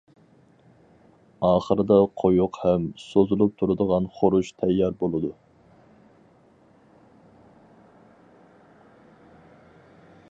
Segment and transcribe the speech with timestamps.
[1.49, 5.31] ئاخىرىدا قويۇق ھەم سوزۇلۇپ تۇرىدىغان خۇرۇچ تەييار بولىدۇ.